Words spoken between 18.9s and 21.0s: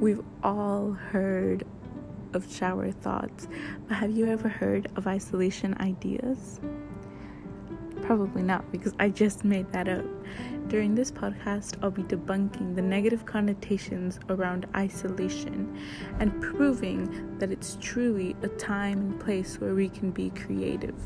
and place where we can be creative.